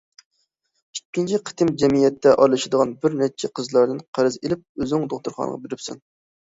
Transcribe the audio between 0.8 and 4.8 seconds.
ئىككىنچى قېتىم جەمئىيەتتە ئارىلىشىدىغان بىر نەچچە قىزلاردىن قەرز ئېلىپ